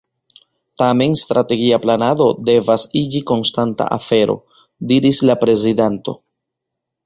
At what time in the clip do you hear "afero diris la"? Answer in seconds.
3.99-5.41